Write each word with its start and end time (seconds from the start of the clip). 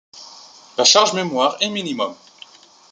La 0.79 0.83
charge 0.83 1.13
mémoire 1.13 1.57
est 1.59 1.69
minimum. 1.69 2.15